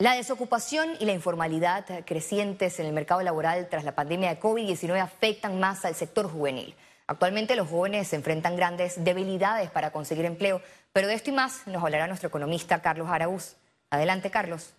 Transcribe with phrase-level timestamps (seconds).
[0.00, 4.98] La desocupación y la informalidad crecientes en el mercado laboral tras la pandemia de COVID-19
[4.98, 6.74] afectan más al sector juvenil.
[7.06, 10.62] Actualmente los jóvenes se enfrentan grandes debilidades para conseguir empleo,
[10.94, 13.56] pero de esto y más nos hablará nuestro economista Carlos Araúz.
[13.90, 14.72] Adelante, Carlos.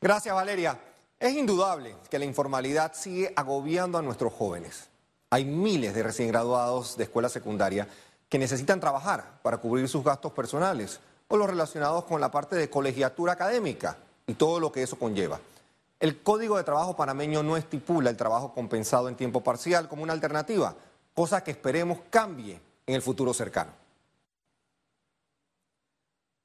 [0.00, 0.80] Gracias, Valeria.
[1.18, 4.88] Es indudable que la informalidad sigue agobiando a nuestros jóvenes.
[5.28, 7.86] Hay miles de recién graduados de escuela secundaria
[8.30, 11.00] que necesitan trabajar para cubrir sus gastos personales
[11.32, 15.40] o los relacionados con la parte de colegiatura académica y todo lo que eso conlleva.
[16.00, 20.12] El Código de Trabajo panameño no estipula el trabajo compensado en tiempo parcial como una
[20.12, 20.74] alternativa,
[21.14, 23.70] cosa que esperemos cambie en el futuro cercano.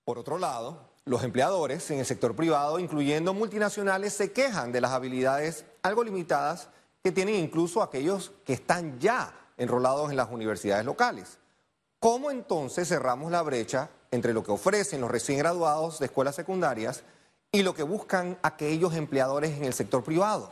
[0.04, 4.92] Por otro lado, los empleadores en el sector privado, incluyendo multinacionales, se quejan de las
[4.92, 6.70] habilidades algo limitadas
[7.04, 11.40] que tienen incluso aquellos que están ya enrolados en las universidades locales.
[12.00, 17.04] ¿Cómo entonces cerramos la brecha entre lo que ofrecen los recién graduados de escuelas secundarias
[17.52, 20.50] y lo que buscan aquellos empleadores en el sector privado?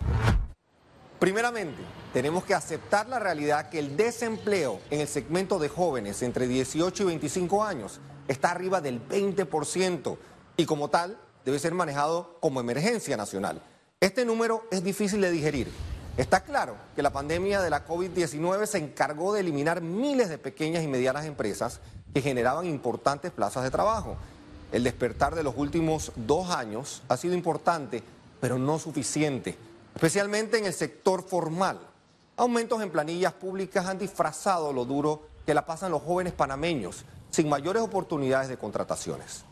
[1.20, 6.48] Primeramente, tenemos que aceptar la realidad que el desempleo en el segmento de jóvenes entre
[6.48, 10.18] 18 y 25 años está arriba del 20%
[10.58, 13.62] y como tal debe ser manejado como emergencia nacional.
[14.00, 15.93] Este número es difícil de digerir.
[16.16, 20.84] Está claro que la pandemia de la COVID-19 se encargó de eliminar miles de pequeñas
[20.84, 21.80] y medianas empresas
[22.14, 24.16] que generaban importantes plazas de trabajo.
[24.72, 28.04] El despertar de los últimos dos años ha sido importante,
[28.40, 29.58] pero no suficiente,
[29.96, 31.80] especialmente en el sector formal.
[32.38, 37.50] Aumentos en planillas públicas han disfrazado lo duro que la pasan los jóvenes panameños, sin
[37.50, 39.46] mayores oportunidades de contrataciones.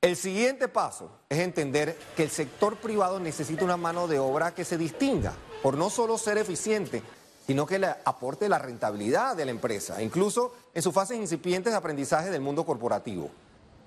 [0.00, 4.64] El siguiente paso es entender que el sector privado necesita una mano de obra que
[4.64, 7.02] se distinga por no solo ser eficiente,
[7.46, 11.78] sino que le aporte la rentabilidad de la empresa, incluso en sus fases incipientes de
[11.78, 13.30] aprendizaje del mundo corporativo.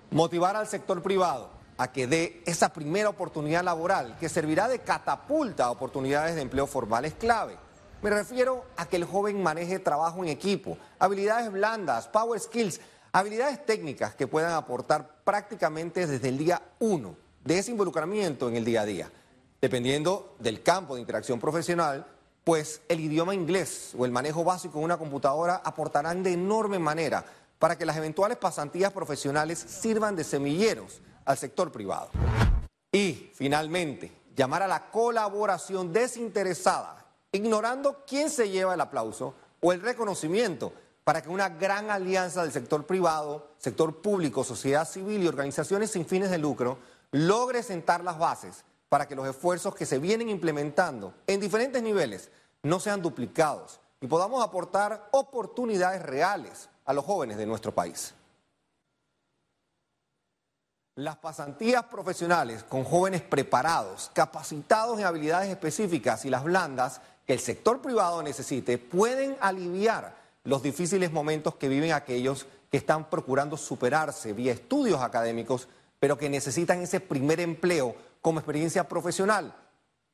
[0.10, 5.66] Motivar al sector privado a que dé esa primera oportunidad laboral que servirá de catapulta
[5.66, 7.56] a oportunidades de empleo formal es clave.
[8.02, 12.82] Me refiero a que el joven maneje trabajo en equipo, habilidades blandas, power skills,
[13.12, 18.66] habilidades técnicas que puedan aportar prácticamente desde el día uno de ese involucramiento en el
[18.66, 19.12] día a día.
[19.62, 22.08] Dependiendo del campo de interacción profesional,
[22.44, 27.24] pues el idioma inglés o el manejo básico de una computadora aportarán de enorme manera
[27.60, 32.10] para que las eventuales pasantías profesionales sirvan de semilleros al sector privado.
[32.92, 39.82] Y, finalmente, llamar a la colaboración desinteresada, ignorando quién se lleva el aplauso o el
[39.82, 40.74] reconocimiento
[41.04, 46.08] para que una gran alianza del sector privado, sector público, sociedad civil y organizaciones sin
[46.08, 46.80] fines de lucro
[47.12, 52.30] logre sentar las bases para que los esfuerzos que se vienen implementando en diferentes niveles
[52.62, 58.14] no sean duplicados y podamos aportar oportunidades reales a los jóvenes de nuestro país.
[60.96, 67.40] Las pasantías profesionales con jóvenes preparados, capacitados en habilidades específicas y las blandas que el
[67.40, 74.34] sector privado necesite pueden aliviar los difíciles momentos que viven aquellos que están procurando superarse
[74.34, 79.56] vía estudios académicos, pero que necesitan ese primer empleo como experiencia profesional.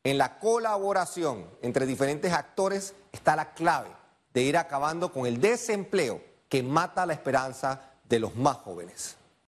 [0.04, 3.90] En la colaboración entre diferentes actores está la clave
[4.34, 9.18] de ir acabando con el desempleo que mata la esperanza de los más jóvenes.